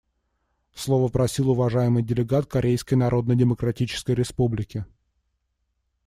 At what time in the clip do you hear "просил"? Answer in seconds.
1.09-1.51